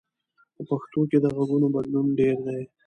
په 0.53 0.61
پښتو 0.69 0.99
کې 1.09 1.17
د 1.21 1.25
غږونو 1.35 1.67
بدلون 1.75 2.07
ډېر 2.19 2.37
دی. 2.47 2.61